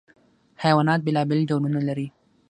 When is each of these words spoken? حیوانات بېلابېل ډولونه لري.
حیوانات 0.63 0.99
بېلابېل 1.05 1.41
ډولونه 1.49 1.79
لري. 1.87 2.07